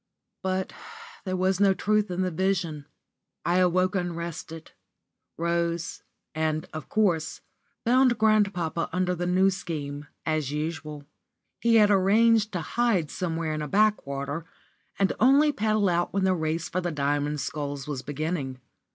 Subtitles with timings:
[0.01, 0.03] *_
[0.41, 0.73] But
[1.25, 2.87] there was no truth in the vision.
[3.45, 4.71] I awoke unrested
[5.37, 6.01] rose,
[6.33, 7.41] and, of course,
[7.85, 11.05] found grandpapa under the New Scheme, as usual.
[11.59, 14.45] He had arranged to hide somewhere in a backwater,
[14.97, 18.59] and only paddle out when the race for the Diamond Sculls was beginning.